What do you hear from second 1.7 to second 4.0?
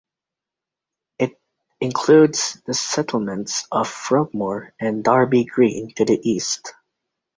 includes the settlements of